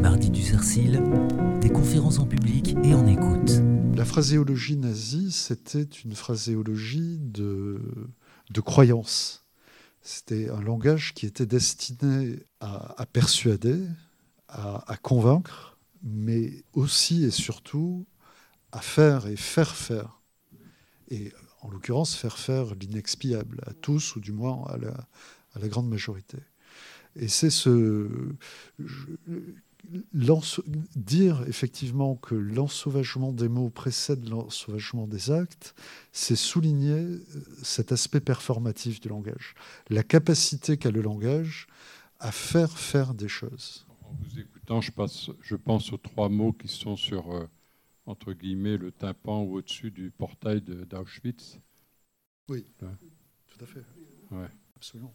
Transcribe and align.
mardis 0.00 0.30
du 0.30 0.42
Cercil, 0.42 1.02
des 1.60 1.68
conférences 1.68 2.18
en 2.18 2.26
public 2.26 2.74
et 2.82 2.94
en 2.94 3.06
écoute. 3.06 3.60
La 3.94 4.06
phraséologie 4.06 4.78
nazie, 4.78 5.30
c'était 5.30 5.82
une 5.82 6.14
phraséologie 6.14 7.18
de, 7.20 7.82
de 8.50 8.60
croyance. 8.62 9.44
C'était 10.00 10.48
un 10.48 10.62
langage 10.62 11.12
qui 11.12 11.26
était 11.26 11.44
destiné 11.44 12.38
à, 12.60 13.04
persuader, 13.12 13.78
à, 14.48 14.96
convaincre, 15.02 15.76
mais 16.02 16.64
aussi 16.72 17.24
et 17.24 17.30
surtout 17.30 18.06
à 18.72 18.80
faire 18.80 19.26
et 19.26 19.36
faire 19.36 19.76
faire. 19.76 20.22
Et 21.10 21.30
en 21.60 21.70
l'occurrence, 21.70 22.14
faire 22.14 22.38
faire 22.38 22.74
l'inexpiable 22.74 23.60
à 23.66 23.74
tous, 23.74 24.16
ou 24.16 24.20
du 24.20 24.32
moins 24.32 24.64
à 24.68 24.78
la, 24.78 24.94
à 25.54 25.58
la 25.60 25.68
grande 25.68 25.90
majorité. 25.90 26.38
Et 27.16 27.28
c'est 27.28 27.50
ce. 27.50 28.08
Dire 30.96 31.42
effectivement 31.48 32.16
que 32.16 32.34
l'ensauvagement 32.34 33.32
des 33.32 33.48
mots 33.48 33.70
précède 33.70 34.28
l'ensauvagement 34.28 35.06
des 35.06 35.30
actes, 35.30 35.74
c'est 36.12 36.36
souligner 36.36 37.00
euh, 37.00 37.24
cet 37.62 37.92
aspect 37.92 38.20
performatif 38.20 39.00
du 39.00 39.08
langage, 39.08 39.54
la 39.88 40.02
capacité 40.02 40.76
qu'a 40.76 40.90
le 40.90 41.02
langage 41.02 41.66
à 42.18 42.32
faire 42.32 42.78
faire 42.78 43.14
des 43.14 43.28
choses. 43.28 43.86
En 44.02 44.12
vous 44.12 44.38
écoutant, 44.40 44.80
je, 44.80 44.90
passe, 44.90 45.30
je 45.40 45.56
pense 45.56 45.92
aux 45.92 45.98
trois 45.98 46.28
mots 46.28 46.52
qui 46.52 46.68
sont 46.68 46.96
sur, 46.96 47.32
euh, 47.32 47.46
entre 48.06 48.32
guillemets, 48.32 48.76
le 48.76 48.92
tympan 48.92 49.42
ou 49.42 49.56
au-dessus 49.56 49.90
du 49.90 50.10
portail 50.10 50.60
d'Auschwitz. 50.60 51.58
Oui, 52.48 52.66
tout 52.78 53.64
à 53.64 53.66
fait. 53.66 53.84
Ouais. 54.30 54.48
Absolument. 54.76 55.08